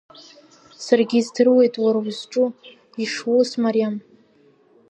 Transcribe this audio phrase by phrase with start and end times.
[0.83, 2.45] Саргьы издыруеит уара узҿу
[3.03, 3.95] ишус мариам.